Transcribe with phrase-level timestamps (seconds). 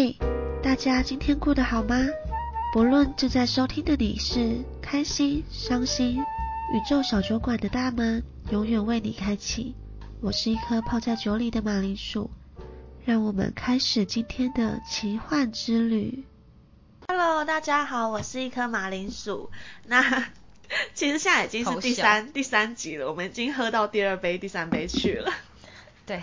[0.00, 0.16] 嘿，
[0.62, 1.96] 大家今天过得好吗？
[2.72, 6.20] 不论正在收听的你是开心、伤心，
[6.72, 8.22] 宇宙小酒馆的大门
[8.52, 9.74] 永远为你开启。
[10.20, 12.30] 我是一颗泡在酒里的马铃薯，
[13.04, 16.22] 让我们开始今天的奇幻之旅。
[17.08, 19.50] Hello，大家好，我是一颗马铃薯。
[19.86, 20.00] 那
[20.94, 25.32] 其实现在已经是第三第三集了，我们已经喝到第二杯、第三杯去了。
[26.06, 26.22] 对，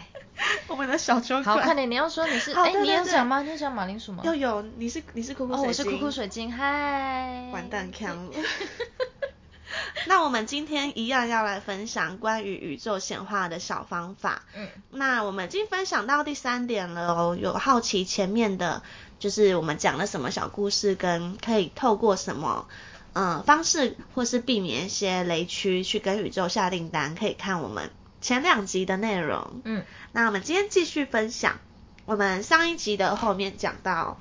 [0.67, 1.43] 我们的小酒馆。
[1.43, 3.41] 好，快点，你要说你是，哎，你要讲吗？
[3.41, 4.23] 你要讲马铃薯吗？
[4.25, 5.65] 要有，你是你是酷酷水晶。
[5.65, 7.49] 哦，我是酷酷水晶，嗨。
[7.53, 8.31] 完蛋，坑了。
[10.07, 14.43] 那我们今天一样要来分享关于宇宙显化的小方法。
[14.55, 14.67] 嗯。
[14.91, 17.37] 那我们已经分享到第三点了哦。
[17.39, 18.81] 有好奇前面的，
[19.19, 22.67] 就是我们讲了什么小故事，跟可以透过什么
[23.13, 27.89] 嗯方式，或是避免一些雷区，去跟宇宙下订单，可以看我们。
[28.25, 31.59] 前两集的内容，嗯，那我们今天继续分享。
[32.05, 34.19] 我们上一集的后面讲到，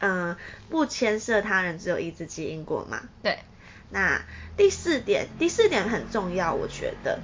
[0.00, 0.36] 嗯，
[0.70, 3.02] 不牵涉他人，只有一只基因果嘛。
[3.22, 3.38] 对。
[3.90, 4.20] 那
[4.56, 7.20] 第四点，第四点很重要，我觉得。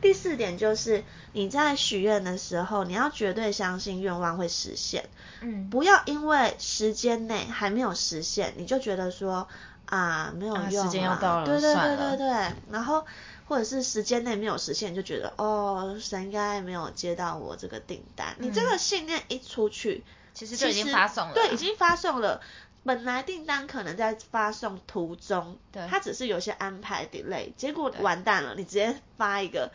[0.00, 5.10] 第四点就是你在许愿的时候，你要绝对相信愿望会实现。
[5.42, 5.68] 嗯。
[5.68, 9.46] 不要因为时间内还没有实现，你就觉得说
[9.84, 13.04] 啊没有用时间要到了，对对对对对，然后。
[13.48, 18.34] 或者是时间内没有实现，就觉得哦，神应该没有接到我这个订单。
[18.38, 20.02] 你这个信念一出去，
[20.34, 21.34] 其实就已经发送了。
[21.34, 22.42] 对，已经发送了。
[22.84, 29.70] 本来订单可能在发送途中，对，它只是有些安排 delay，结果完蛋了，你直接发一个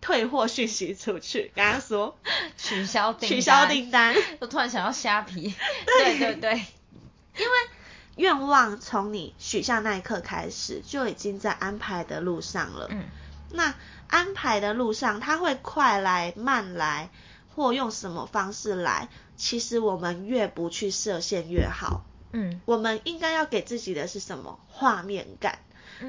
[0.00, 2.18] 退货讯息出去，跟他说
[2.56, 4.14] 取消订取消订单。
[4.40, 5.54] 我突然想要虾皮。
[5.86, 7.79] 对对对，因为。
[8.20, 12.86] 愿望从你许下那一刻开始，就已经在安排的路上了。
[12.90, 13.04] 嗯，
[13.50, 13.74] 那
[14.08, 17.08] 安排的路上，它会快来慢来，
[17.54, 22.02] 或用什么方式来，其实我们越不去设限越好。
[22.32, 25.58] 嗯，我们应该要给自己的是什么画面感？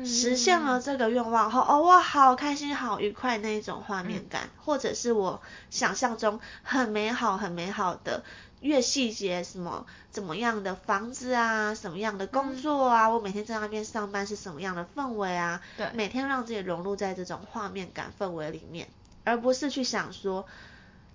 [0.06, 8.24] 实现了这个愿望后，哦，我好开心、好愉快那一种画面感，或者是我想象中很美好、很美好的。
[8.62, 15.59] 越细节什么怎么样的房子啊，什么样的工作啊，我每天在那边上班是什么样的氛围啊？
[15.75, 18.88] 对，每天让自己融入在这种画面感氛围里面，
[19.24, 20.46] 而不是去想说，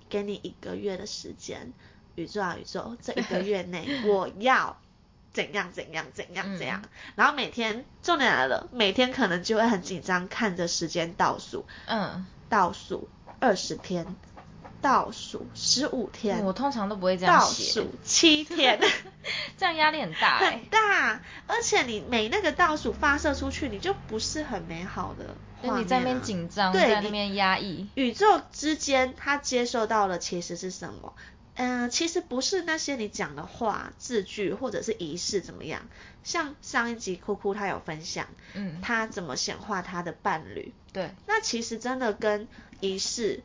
[0.09, 1.73] 给你一个月的时间，
[2.17, 4.77] 宇宙啊宇宙，这一个月内我要
[5.37, 6.83] 怎样怎样怎样怎样，
[7.15, 14.07] 然后每天重点来了，每天可能就会很紧张，看着时间倒数，嗯，倒数二十天。
[14.83, 17.41] 倒数十五天，我通常都不会这样。
[17.41, 18.79] 倒数七 天，
[19.59, 20.39] 这样压力很大。
[20.39, 27.89] 很大，而且你每那个倒数发射出去，你就不是很美好的画你在那边紧张，在那边压抑。
[27.95, 31.15] 宇宙之间，它接受到了其实是什么？
[31.57, 35.83] 嗯，其实不是那些你讲的话、字句或者是仪式怎么样。
[36.23, 40.73] 像上一集哭哭他有分享，嗯，他怎么显化他的伴侣。
[40.93, 42.47] 对，那其实真的跟
[42.81, 43.43] 仪式。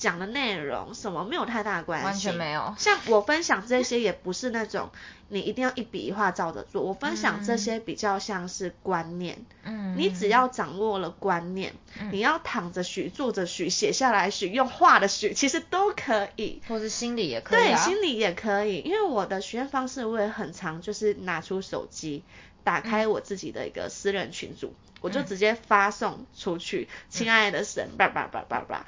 [0.00, 2.74] 讲的内容什么没有太大的关系，完全没有。
[2.78, 4.90] 像我分享这些也不是那种
[5.28, 9.44] 你一定要一笔一画照着做，我分享这些比较像是观念。
[9.62, 9.94] 嗯。
[9.96, 11.74] 你只要掌握了观念，
[12.10, 16.62] 你要躺着许、坐着许、写下来许、用画的许，其实都可以。
[16.66, 17.62] 或是心里也可以。
[17.62, 18.78] 对，心里也可以。
[18.78, 22.24] 因为我的许愿方式我也很常，就是拿出手机，
[22.64, 24.74] 打开我自己的一个私人群组。
[25.02, 28.84] 我就直接发送出去，亲爱的神，叭叭叭叭叭，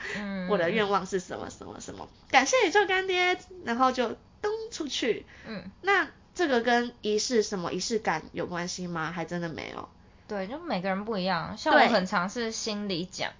[0.50, 5.24] 我的愿望是什么什么什么，感谢宇宙干爹，然后就登出去。
[5.46, 9.10] 嗯，那这个跟仪式什么仪式感有关系吗？
[9.10, 9.88] 还真的没有。
[10.28, 13.32] 对，就每个人不一样，像我很常是心里讲，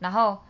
[0.00, 0.42] 然后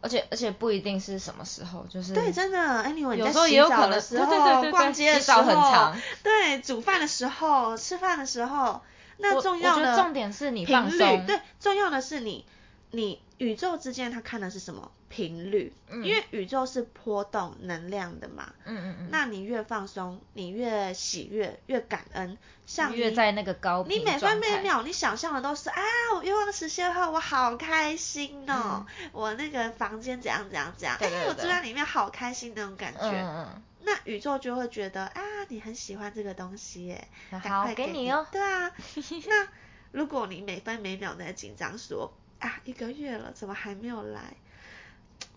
[0.00, 8.80] 而且而且不一定是什么时候，就是对，真的，anyway，有时候也有可能时候，对对对逛街的时候，很长，对，煮饭的时候，吃饭的时候。
[9.20, 12.46] 那重要的重点是你放松，对，重要的是你，
[12.90, 15.72] 你宇宙之间它看的是什么频率？
[15.88, 18.52] 嗯，因为宇宙是波动能量的嘛。
[18.64, 19.08] 嗯嗯嗯。
[19.10, 22.36] 那你越放松，你越喜悦，越感恩，
[22.66, 25.82] 像越在那个高你每分每秒你想象的都是啊，
[26.14, 33.10] 我愿望实现后我好开心哦，我那个房间怎样怎样怎样，哎，我住在里面好开心那种感觉。
[33.10, 33.62] 嗯嗯。
[33.82, 37.08] 那宇宙就会觉得啊，你很喜欢这个东西耶，
[37.42, 38.26] 好给你哦。
[38.30, 38.70] 对啊，
[39.28, 39.48] 那
[39.92, 44.34] 如果你每分每秒在紧张说啊，一个月了怎么还没有来？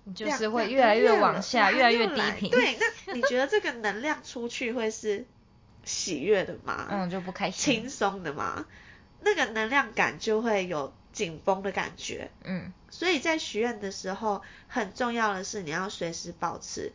[0.03, 2.50] 你就是会越来越往下，越来越低频。
[2.50, 5.25] 对，那你觉得这个能量出去会是
[5.83, 6.88] 喜悦的吗？
[6.89, 7.81] 嗯，就不开心。
[7.81, 8.65] 轻松的吗？
[9.21, 12.31] 那个能量感就会有紧绷的感觉。
[12.44, 16.92] 嗯，所以在许愿的时候，很重要的是你要随时保持。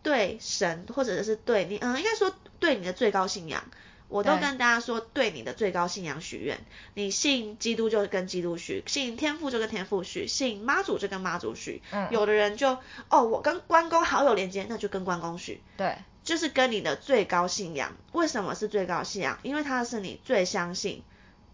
[0.00, 3.64] 对神或者是对你，嗯，应该说对你的最高信仰。
[4.08, 6.58] 我都跟大家说，对你的最高信仰许愿。
[6.94, 11.82] 你信基督就跟基督许，信天父就跟天父许，信妈祖就跟妈祖许。
[11.90, 12.08] 嗯。
[12.10, 12.78] 有的人就
[13.10, 15.60] 哦，我跟关公好有连接，那就跟关公许。
[15.76, 15.96] 对。
[16.24, 17.96] 就是跟你的最高信仰。
[18.12, 19.38] 为什么是最高信仰？
[19.42, 21.02] 因为他是你最相信、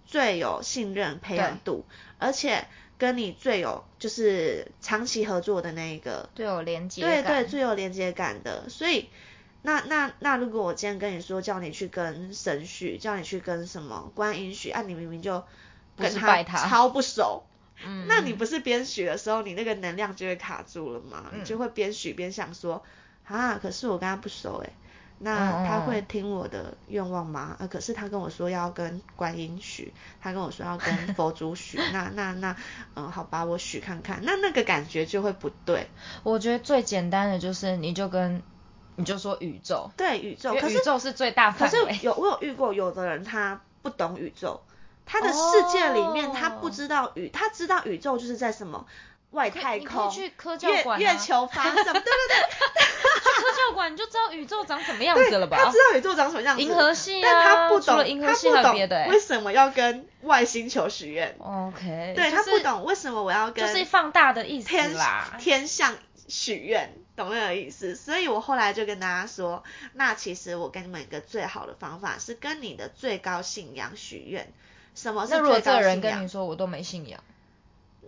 [0.07, 1.85] 最有信任培养度，
[2.19, 2.69] 而且
[2.99, 7.03] 跟你最有就是长期合作的那一个最有连接。
[7.03, 9.09] 对对，最有连接感的，所以。
[9.67, 15.43] 那那那，如果我今天跟你说叫你去跟神许，叫你去跟什么观音许，啊，你明明就
[15.97, 17.45] 跟他超不熟，
[17.83, 21.31] 嗯，那你不是边许的时候，你那个能量就会卡住了吗？
[21.33, 22.85] 你就会边许边想说，
[23.25, 24.71] 啊，可是我跟他不熟哎，
[25.21, 27.57] 那他会听我的愿望吗？
[27.59, 32.55] 啊，可是他跟我说要跟观音许，他跟我说要跟 佛祖许，那那那，
[32.97, 35.89] 嗯，好吧，我许看看，那那个感觉就会不对。
[36.23, 38.43] 我觉得最简单的就是你就跟。
[38.97, 41.87] 你就说宇宙，对宇宙，可是宇宙是最大范围。
[41.87, 44.63] 可是有我有遇过有的人他不懂宇宙，
[45.05, 48.87] 他的世界里面他不知道宇，他知道宇宙就是在什么
[49.33, 55.57] 外太空，去科教馆，月球发射，对对对，去科教馆你就知道宇宙长什么样子了吧？
[55.59, 61.35] 他知道宇宙长什么样子，银河系啊，但他不懂，他不懂为什么要跟外星球许愿。
[61.41, 65.95] OK，对他不懂为什么我要跟，就是放大的意思啦，天象
[66.35, 66.91] 许愿。
[67.17, 74.53] 懂那个意思，所以我后来就跟大家说，那其实我跟你们一个最好的方法是跟你的最高信仰许愿。
[74.97, 75.55] 什么是最高信仰？
[75.55, 77.23] 那如果这个人跟你说我都没信仰，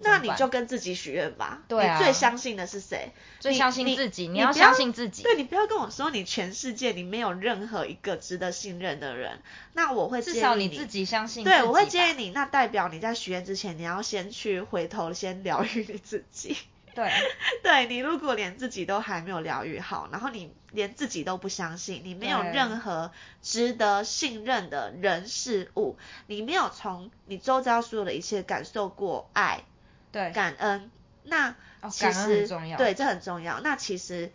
[0.00, 1.62] 那你就跟自己许愿吧。
[1.68, 1.98] 对啊。
[1.98, 3.12] 你最相信的是谁？
[3.38, 4.26] 最相信自己。
[4.26, 5.22] 你要相信自己。
[5.22, 9.40] 对，你不要跟我说你全世界你没有任何一个值得信任的人。
[9.74, 11.44] 那我会至少你自己相信。
[11.44, 16.56] 对，我会建议你，那代表你在许愿之前，你要先去回头先疗愈你自己。
[16.96, 17.12] 对，
[17.62, 23.12] 对你如果连自己都还没有疗愈好，然后你连自己都不相信，你没有任何
[23.42, 29.64] 值得信任的人事物，你没有从你周遭所有的一切感受过爱，
[30.10, 30.90] 对，感恩，
[31.22, 31.54] 那
[31.90, 32.48] 其实
[32.78, 33.60] 对，这很重要。
[33.60, 34.32] 那其实，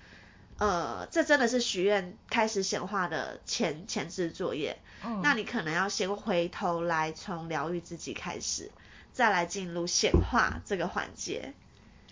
[0.59, 4.77] 呃，这真的是许愿开始显化的前前置作业。
[5.03, 8.71] 嗯，那你可能要先回头来从疗愈自己开始，
[9.11, 11.53] 再来进入显化这个环节。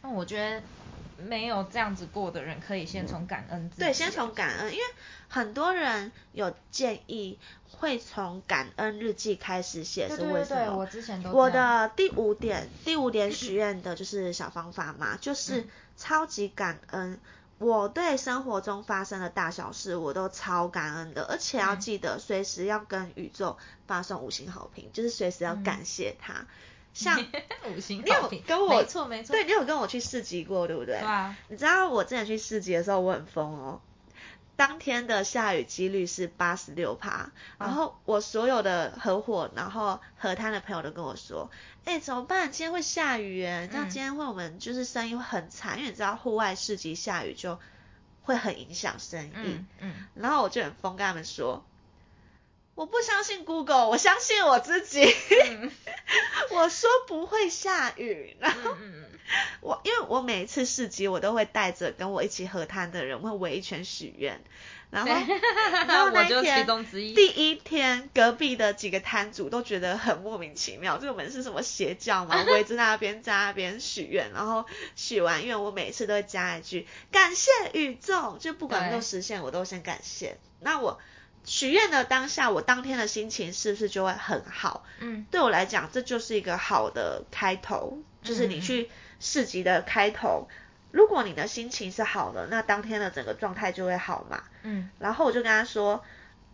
[0.01, 0.61] 那我觉得
[1.23, 3.69] 没有这样子过的人，可以先从感恩。
[3.77, 4.83] 对，先从感恩，因为
[5.27, 7.37] 很多人有建议
[7.69, 10.77] 会从感恩日记开始写，是为什么？
[10.77, 11.31] 我之前都。
[11.31, 15.67] 我的第五点，第五点许愿的就是小方法嘛，就是
[15.97, 17.19] 超级感恩。
[17.57, 26.45] 我对生活中发生的大小事，我都超感恩的，而且要记得随时要跟宇宙发送五星好评，就是随时要感谢他。
[26.93, 27.17] 像
[27.75, 30.99] 五星你有跟我没错没错，对你有跟我去市集过，对不对？
[30.99, 31.35] 对啊。
[31.47, 33.81] 你知道我之前去市集的时候，我很疯哦。
[34.55, 41.49] 当天的下雨几率是八十六趴，然后我所有的合伙，然后河滩的朋友都跟我说，
[41.85, 42.51] 哎，怎么办？
[42.51, 47.57] 今天会下雨哎，那今天会我们就是生意会很惨，因为你知道户外市集下雨就
[48.23, 49.31] 会很影响生意。
[49.35, 49.93] 嗯嗯。
[50.15, 51.63] 然后我就很疯跟他们说。
[52.79, 55.13] 我不相信 Google，我相信我自己。
[56.51, 58.73] 我说不会下雨，然后
[59.59, 64.41] 我因为我每一次市集，我都会带着跟我一起喝汤的人，会围一圈许愿。
[64.91, 66.65] 然后，然后那一天，
[67.13, 72.41] 第一天，隔壁的几个摊主都觉得很莫名其妙，这个门是什么邪教吗？
[72.47, 80.37] 围着那边在那边许愿，然后许完愿，我每次都会加一句感谢宇宙，就不管有没有实现，我都先感谢。
[80.61, 80.97] 那我。
[81.45, 84.85] 许愿的当下，我当天的心情是不是就会很好？
[84.99, 90.47] 嗯，对我来讲，这就是一个好的开头，就是你去市集的开头。
[90.91, 94.43] 如果你的心情是好的，那当天的整个状态就会好嘛。
[94.63, 96.03] 嗯，然后我就跟他说，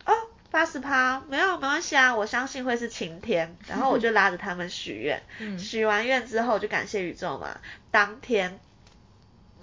[0.05, 0.13] 哦，
[0.51, 3.57] 八十趴，没有没关系啊，我相信会是晴天。
[3.67, 7.59] 然后我就拉着他们许愿，许完愿之后就感谢宇宙嘛。
[7.91, 8.59] 当天。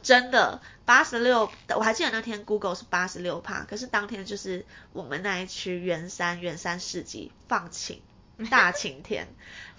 [0.02, 8.02] 真的八十六，我还记得那天 Google 是八十六帕，可是当天就是我们那一区圆山圆山市集放晴
[8.50, 9.28] 大晴天，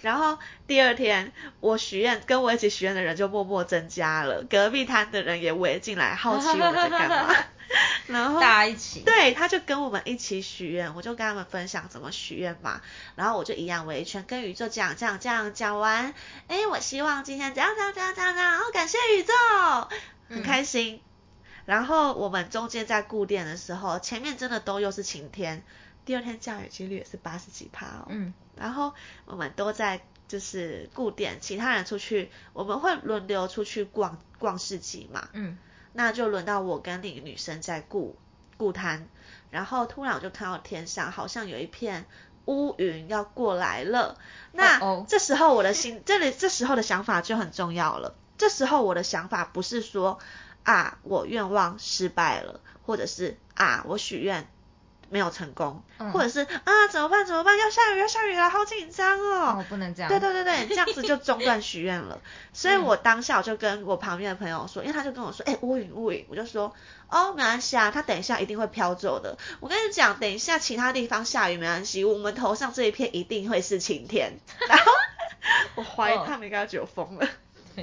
[0.00, 7.34] 然后第二天我许愿跟我一起许愿的人就默默增加了，隔壁摊的人也围进来好奇我在干嘛，
[8.06, 12.80] 然后大家一起对他就跟我们一起许愿，我就跟他们分享怎么许愿嘛，
[13.14, 16.14] 然后我就一样围一圈跟宇宙讲这样这样讲完，
[16.48, 19.32] 哎，我希望今天怎样怎样怎样怎样，然后感谢宇宙。
[20.26, 21.00] 很开心，
[21.66, 25.62] 然后我们中间在固店的时候，前面真的都又是晴天，
[26.06, 28.06] 第二天降雨几率也是八十几趴哦。
[28.08, 28.94] 嗯，然后
[29.26, 35.28] 我们都在就是固店，其他人出去，我们会轮流出去逛逛市集嘛。
[35.34, 35.58] 嗯，
[35.94, 38.16] 那就轮到我跟另一个女生在顾
[38.58, 39.06] 顾摊，
[39.50, 42.04] 然后突然我就看到天上好像有一片
[42.44, 44.18] 乌云要过来了。
[44.52, 48.14] 那这时候我的心，这里这时候的想法就很重要了。
[48.36, 50.18] 这时候我的想法不是说
[50.64, 54.46] 啊我愿望失败了，或者是啊我许愿。
[55.10, 55.82] 没有成功，
[56.12, 62.20] 或者是啊怎么办怎么办要下雨要下雨了好紧张哦，哦不能这样，对对对对， 这样子就中断许愿了。
[62.52, 66.74] 所以我当下我就跟我旁边的朋友说，因为他就跟我说，哎乌云乌云，我就说
[67.08, 69.36] 哦没关系啊，他等一下一定会飘走的。
[69.60, 74.38] 我跟你讲，等一下其他地方下雨没关系，我们头上这一片一定会是晴天。
[74.68, 74.84] 然后
[75.76, 77.28] 我怀疑他们应该就疯了。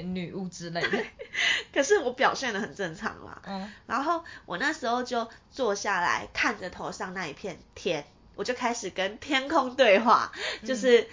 [0.00, 1.04] 女巫之类的，
[1.74, 3.42] 可是我表现的很正常啦。
[3.44, 10.32] 嗯，然后我那时候就坐下来看着头上那一片天，我就开始跟天空对话，
[10.64, 11.08] 就是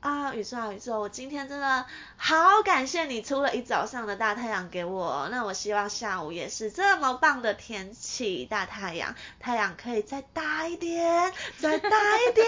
[0.00, 1.84] 啊，宇宙啊宇宙，我今天真的
[2.16, 12.46] 好感谢你出了一早上的大太阳给我，那我希望下午也是这么棒的天气，大太阳，太阳可以再大一点，再大一点，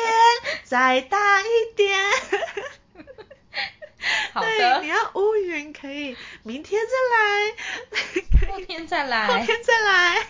[0.65, 1.99] 再大一点。
[4.35, 10.27] 对，你要乌云可以明天再来，后天再来，后天再来，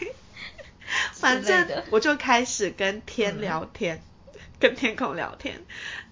[1.12, 4.02] 反正我就开始跟天聊天，
[4.61, 5.64] 跟天空聊天，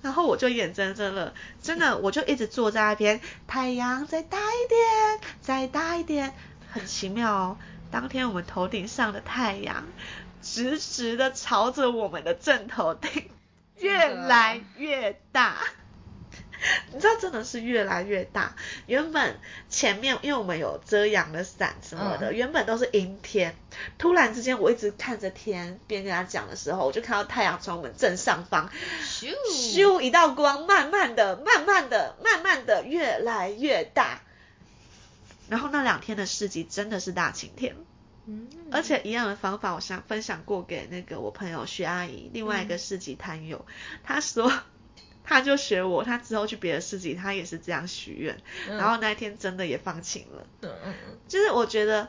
[0.03, 6.35] 然后我就眼睁睁的，真的我就一直坐在那边，太阳再大一点，再大一点，
[6.71, 7.59] 很奇妙哦。
[7.91, 9.87] 当天我们头顶上的太阳，
[10.41, 13.29] 直直的朝着我们的正头顶，
[13.79, 15.57] 越来越大。
[16.93, 18.57] 你知道真的是越来越大。
[18.87, 23.55] 原本前面因为我们有遮阳的伞什么的，原本都是阴天。
[23.99, 28.71] 突然之间，我一直看着天边跟他讲的时候，我就看到太阳从我们正上方
[29.05, 34.23] 咻咻一道光，慢慢的、慢慢的、慢慢的越来越大。
[35.49, 37.77] 然后那两天的市集真的是大晴天。
[38.27, 38.49] 嗯。
[38.73, 43.65] 而且一样的方法，我想分享过给那个我朋友徐阿姨，另外一个市集摊友，
[44.03, 44.53] 他说。
[45.25, 48.37] 他就学我，他之后去别的市集，他也是这样许愿，
[48.69, 50.47] 然后那一天真的也放晴了。
[50.63, 51.19] 嗯嗯嗯。
[51.29, 52.09] 就是我觉得，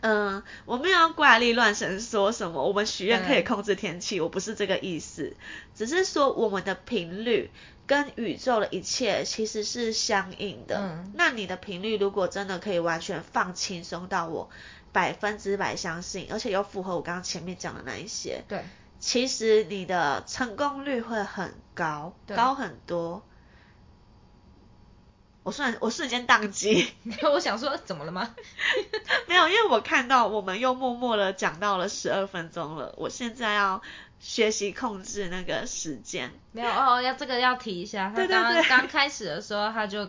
[0.00, 5.36] 嗯，我没有怪力乱神说什么，我们许愿可以控制天气，我不是这个意思，
[5.74, 7.50] 只是说我们的频率
[7.86, 10.78] 跟宇宙的一切其实是相应的。
[10.78, 11.12] 嗯。
[11.14, 14.48] 那你的频率如果真的可以完全放轻松到我
[14.92, 18.42] 百分之百相信，而且又符合我刚刚前面讲的那一些。
[18.48, 18.64] 对。
[19.02, 23.24] 其实你的成功率会很高，高很多。
[25.42, 26.92] 我瞬我瞬间宕机，
[27.34, 28.32] 我想说怎么了吗？
[29.26, 33.82] 没有，因为我看到我们又默默的讲到了十二分钟了，我现在要
[34.20, 36.32] 学习控制那个时间。
[36.52, 40.08] 没有哦，要这个要提一下，他刚刚开始的时候他就。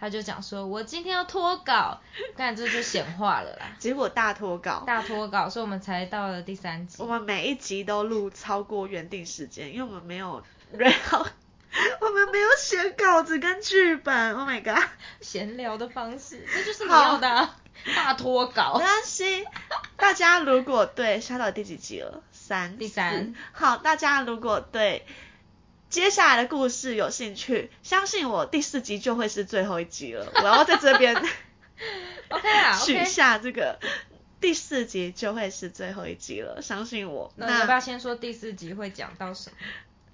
[0.00, 2.00] 他就讲说，我今天要脱稿，
[2.36, 3.66] 但这就显化了啦。
[3.78, 7.02] 结果大脱稿，大脱稿，所以我们才到了第三集。
[7.02, 11.26] 我们每一集都录超过原定时间，因为我们没有，然后
[12.00, 14.34] 我们没有写稿子跟剧本。
[14.36, 14.84] Oh my god，
[15.20, 17.48] 闲聊的方式，这就是你要的
[17.96, 18.74] 大脱稿。
[18.78, 19.44] 没关系，
[19.96, 22.22] 大家如果对，下到第几集了？
[22.30, 23.34] 三，第三。
[23.52, 25.04] 好，大家如果对。
[25.90, 30.30] 接下来的故事有兴趣，相信我，第四集就会是最后一集了。
[30.34, 31.14] 我要在这边，
[32.28, 33.78] OK 啊， 许下这个
[34.40, 37.32] 第四集就会是最后一集了，相信我。
[37.36, 39.56] 那要不要先说第四集会讲到什么？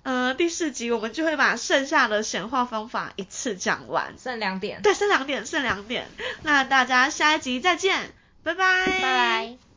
[0.05, 4.83] 呃，第四集我们就会把剩下的显化方法一次讲完，剩两点。
[4.83, 6.09] 对，剩两点，剩两点。
[6.43, 8.13] 那大家下一集再见，
[8.43, 9.74] 拜拜，拜拜。